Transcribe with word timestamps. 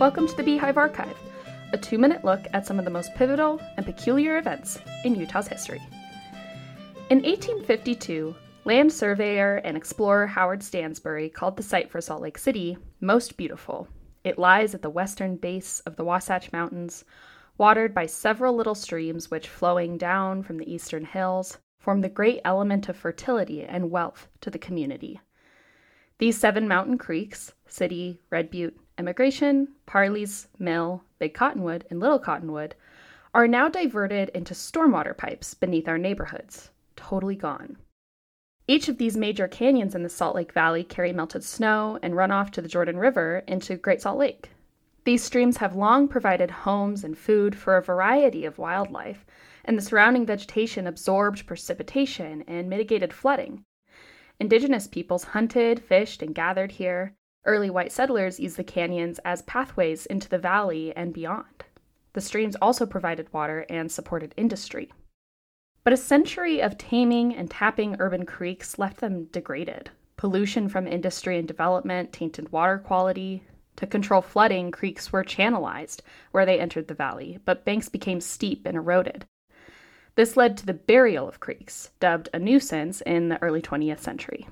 Welcome 0.00 0.28
to 0.28 0.36
the 0.36 0.44
Beehive 0.44 0.76
Archive, 0.76 1.18
a 1.72 1.76
two 1.76 1.98
minute 1.98 2.24
look 2.24 2.46
at 2.52 2.64
some 2.64 2.78
of 2.78 2.84
the 2.84 2.90
most 2.90 3.12
pivotal 3.16 3.60
and 3.76 3.84
peculiar 3.84 4.38
events 4.38 4.78
in 5.02 5.16
Utah's 5.16 5.48
history. 5.48 5.80
In 7.10 7.18
1852, 7.22 8.32
land 8.64 8.92
surveyor 8.92 9.56
and 9.56 9.76
explorer 9.76 10.28
Howard 10.28 10.62
Stansbury 10.62 11.28
called 11.28 11.56
the 11.56 11.64
site 11.64 11.90
for 11.90 12.00
Salt 12.00 12.22
Lake 12.22 12.38
City 12.38 12.78
most 13.00 13.36
beautiful. 13.36 13.88
It 14.22 14.38
lies 14.38 14.72
at 14.72 14.82
the 14.82 14.88
western 14.88 15.34
base 15.34 15.80
of 15.80 15.96
the 15.96 16.04
Wasatch 16.04 16.52
Mountains, 16.52 17.04
watered 17.56 17.92
by 17.92 18.06
several 18.06 18.54
little 18.54 18.76
streams 18.76 19.32
which, 19.32 19.48
flowing 19.48 19.98
down 19.98 20.44
from 20.44 20.58
the 20.58 20.72
eastern 20.72 21.06
hills, 21.06 21.58
form 21.80 22.02
the 22.02 22.08
great 22.08 22.40
element 22.44 22.88
of 22.88 22.96
fertility 22.96 23.64
and 23.64 23.90
wealth 23.90 24.28
to 24.42 24.50
the 24.50 24.60
community. 24.60 25.20
These 26.18 26.38
seven 26.38 26.68
mountain 26.68 26.98
creeks, 26.98 27.52
City, 27.66 28.20
Red 28.30 28.48
Butte, 28.52 28.78
Emigration, 28.98 29.68
Parley's, 29.86 30.48
Mill, 30.58 31.04
Big 31.20 31.32
Cottonwood, 31.32 31.86
and 31.88 32.00
Little 32.00 32.18
Cottonwood 32.18 32.74
are 33.32 33.46
now 33.46 33.68
diverted 33.68 34.28
into 34.30 34.54
stormwater 34.54 35.16
pipes 35.16 35.54
beneath 35.54 35.86
our 35.86 35.98
neighborhoods, 35.98 36.70
totally 36.96 37.36
gone. 37.36 37.76
Each 38.66 38.88
of 38.88 38.98
these 38.98 39.16
major 39.16 39.46
canyons 39.46 39.94
in 39.94 40.02
the 40.02 40.08
Salt 40.08 40.34
Lake 40.34 40.52
Valley 40.52 40.82
carry 40.82 41.12
melted 41.12 41.44
snow 41.44 41.98
and 42.02 42.14
runoff 42.14 42.50
to 42.50 42.60
the 42.60 42.68
Jordan 42.68 42.98
River 42.98 43.44
into 43.46 43.76
Great 43.76 44.02
Salt 44.02 44.18
Lake. 44.18 44.50
These 45.04 45.22
streams 45.22 45.58
have 45.58 45.76
long 45.76 46.08
provided 46.08 46.50
homes 46.50 47.04
and 47.04 47.16
food 47.16 47.56
for 47.56 47.76
a 47.76 47.82
variety 47.82 48.44
of 48.44 48.58
wildlife, 48.58 49.24
and 49.64 49.78
the 49.78 49.82
surrounding 49.82 50.26
vegetation 50.26 50.86
absorbed 50.86 51.46
precipitation 51.46 52.42
and 52.48 52.68
mitigated 52.68 53.12
flooding. 53.12 53.64
Indigenous 54.40 54.86
peoples 54.86 55.24
hunted, 55.24 55.80
fished, 55.80 56.20
and 56.20 56.34
gathered 56.34 56.72
here, 56.72 57.14
Early 57.44 57.70
white 57.70 57.92
settlers 57.92 58.40
used 58.40 58.56
the 58.56 58.64
canyons 58.64 59.20
as 59.24 59.42
pathways 59.42 60.06
into 60.06 60.28
the 60.28 60.38
valley 60.38 60.92
and 60.96 61.12
beyond. 61.12 61.64
The 62.12 62.20
streams 62.20 62.56
also 62.60 62.84
provided 62.84 63.32
water 63.32 63.64
and 63.70 63.90
supported 63.90 64.34
industry. 64.36 64.92
But 65.84 65.92
a 65.92 65.96
century 65.96 66.60
of 66.60 66.76
taming 66.76 67.34
and 67.34 67.50
tapping 67.50 67.96
urban 67.98 68.26
creeks 68.26 68.78
left 68.78 68.98
them 68.98 69.24
degraded. 69.26 69.90
Pollution 70.16 70.68
from 70.68 70.86
industry 70.86 71.38
and 71.38 71.46
development 71.46 72.12
tainted 72.12 72.50
water 72.50 72.78
quality. 72.78 73.44
To 73.76 73.86
control 73.86 74.20
flooding, 74.20 74.72
creeks 74.72 75.12
were 75.12 75.22
channelized 75.22 76.00
where 76.32 76.44
they 76.44 76.58
entered 76.58 76.88
the 76.88 76.94
valley, 76.94 77.38
but 77.44 77.64
banks 77.64 77.88
became 77.88 78.20
steep 78.20 78.66
and 78.66 78.76
eroded. 78.76 79.24
This 80.16 80.36
led 80.36 80.56
to 80.56 80.66
the 80.66 80.74
burial 80.74 81.28
of 81.28 81.38
creeks, 81.38 81.92
dubbed 82.00 82.28
a 82.34 82.40
nuisance 82.40 83.00
in 83.02 83.28
the 83.28 83.40
early 83.40 83.62
20th 83.62 84.00
century. 84.00 84.48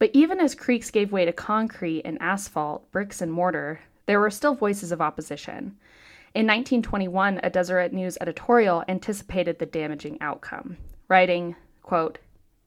But 0.00 0.10
even 0.14 0.40
as 0.40 0.54
creeks 0.54 0.90
gave 0.90 1.12
way 1.12 1.26
to 1.26 1.32
concrete 1.32 2.02
and 2.06 2.16
asphalt, 2.22 2.90
bricks 2.90 3.20
and 3.20 3.30
mortar, 3.30 3.80
there 4.06 4.18
were 4.18 4.30
still 4.30 4.54
voices 4.54 4.92
of 4.92 5.02
opposition. 5.02 5.76
In 6.34 6.46
1921, 6.46 7.38
a 7.42 7.50
Deseret 7.50 7.92
News 7.92 8.16
editorial 8.18 8.82
anticipated 8.88 9.58
the 9.58 9.66
damaging 9.66 10.16
outcome, 10.22 10.78
writing, 11.08 11.54
quote, 11.82 12.18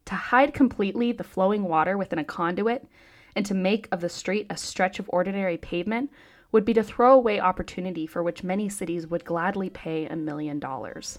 To 0.06 0.14
hide 0.14 0.54
completely 0.54 1.12
the 1.12 1.24
flowing 1.24 1.64
water 1.64 1.98
within 1.98 2.20
a 2.20 2.24
conduit 2.24 2.88
and 3.36 3.46
to 3.48 3.56
make 3.56 3.88
of 3.92 4.00
the 4.00 4.10
street 4.10 4.46
a 4.52 4.56
stretch 4.56 5.00
of 5.00 5.10
ordinary 5.10 5.58
pavement 5.58 6.12
would 6.52 6.66
be 6.66 6.74
to 6.76 6.84
throw 6.84 7.16
away 7.16 7.40
opportunity 7.40 8.06
for 8.06 8.22
which 8.22 8.44
many 8.44 8.70
cities 8.70 9.08
would 9.08 9.26
gladly 9.26 9.72
pay 9.72 10.06
a 10.06 10.16
million 10.16 10.60
dollars. 10.60 11.18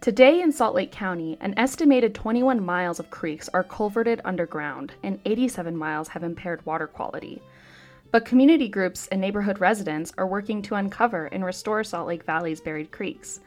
Today 0.00 0.40
in 0.40 0.52
Salt 0.52 0.74
Lake 0.76 0.92
County, 0.92 1.36
an 1.40 1.54
estimated 1.56 2.14
21 2.14 2.64
miles 2.64 3.00
of 3.00 3.10
creeks 3.10 3.48
are 3.52 3.64
culverted 3.64 4.20
underground, 4.24 4.92
and 5.02 5.18
87 5.24 5.76
miles 5.76 6.08
have 6.08 6.22
impaired 6.22 6.64
water 6.64 6.86
quality. 6.86 7.42
But 8.12 8.24
community 8.24 8.68
groups 8.68 9.08
and 9.08 9.20
neighborhood 9.20 9.58
residents 9.58 10.12
are 10.16 10.26
working 10.26 10.62
to 10.62 10.76
uncover 10.76 11.26
and 11.26 11.44
restore 11.44 11.82
Salt 11.82 12.06
Lake 12.06 12.22
Valley's 12.22 12.60
buried 12.60 12.92
creeks. 12.92 13.40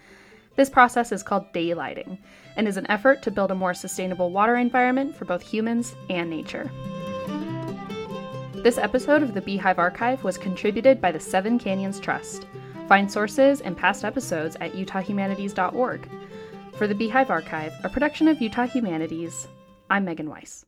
This 0.58 0.70
process 0.70 1.14
is 1.14 1.24
called 1.24 1.54
daylighting 1.54 2.18
and 2.58 2.68
is 2.68 2.76
an 2.76 2.90
effort 2.92 3.22
to 3.24 3.32
build 3.32 3.52
a 3.52 3.56
more 3.56 3.74
sustainable 3.74 4.32
water 4.32 4.58
environment 4.58 5.16
for 5.16 5.24
both 5.24 5.42
humans 5.42 5.96
and 6.10 6.30
nature. 6.30 6.70
This 8.56 8.78
episode 8.78 9.24
of 9.24 9.34
the 9.34 9.42
Beehive 9.42 9.80
Archive 9.80 10.26
was 10.26 10.38
contributed 10.38 11.00
by 11.00 11.14
the 11.14 11.20
Seven 11.22 11.58
Canyons 11.58 12.02
Trust. 12.02 12.46
Find 12.90 13.10
sources 13.10 13.62
and 13.62 13.78
past 13.78 14.04
episodes 14.04 14.58
at 14.60 14.74
utahhumanities.org. 14.74 16.10
For 16.80 16.88
the 16.88 16.96
Beehive 16.96 17.30
Archive, 17.30 17.74
a 17.84 17.90
production 17.90 18.30
of 18.30 18.42
Utah 18.42 18.66
Humanities, 18.66 19.50
I'm 19.90 20.06
Megan 20.06 20.30
Weiss. 20.30 20.64